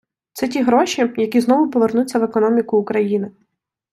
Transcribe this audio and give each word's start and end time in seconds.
Це 0.33 0.47
ті 0.47 0.63
гроші, 0.63 1.13
які 1.17 1.41
знову 1.41 1.69
повернуться 1.71 2.19
в 2.19 2.23
економіку 2.23 2.77
України. 2.77 3.31